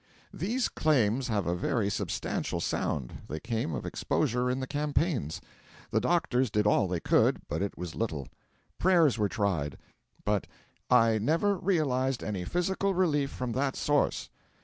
These 0.33 0.67
claims 0.67 1.27
have 1.27 1.45
a 1.45 1.53
very 1.55 1.87
substantial 1.87 2.59
sound. 2.59 3.13
They 3.27 3.39
came 3.39 3.75
of 3.75 3.85
exposure 3.85 4.49
in 4.49 4.59
the 4.59 4.65
campaigns. 4.65 5.39
The 5.91 6.01
doctors 6.01 6.49
did 6.49 6.65
all 6.65 6.87
they 6.87 6.99
could, 6.99 7.43
but 7.47 7.61
it 7.61 7.77
was 7.77 7.93
little. 7.93 8.27
Prayers 8.79 9.19
were 9.19 9.29
tried, 9.29 9.77
but 10.25 10.47
'I 10.89 11.19
never 11.19 11.55
realised 11.55 12.23
any 12.23 12.45
physical 12.45 12.95
relief 12.95 13.29
from 13.29 13.51
that 13.51 13.75
source.' 13.75 14.31